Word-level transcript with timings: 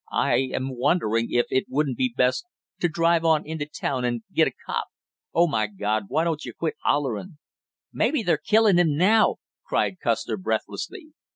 "I 0.11 0.37
am 0.51 0.75
wondering 0.75 1.27
if 1.29 1.45
it 1.51 1.65
wouldn't 1.69 1.95
be 1.95 2.11
best 2.17 2.47
to 2.79 2.89
drive 2.89 3.23
on 3.23 3.45
into 3.45 3.67
town 3.67 4.03
and 4.03 4.23
get 4.33 4.47
a 4.47 4.51
cop 4.65 4.87
Oh, 5.31 5.45
my 5.47 5.67
God, 5.67 6.05
why 6.07 6.23
don't 6.23 6.43
you 6.43 6.53
quit 6.55 6.73
hollering!" 6.83 7.37
"Maybe 7.93 8.23
they're 8.23 8.41
killing 8.43 8.77
him 8.79 8.97
now!" 8.97 9.35
cried 9.63 9.99
Custer 10.01 10.37
breathlessly. 10.37 11.09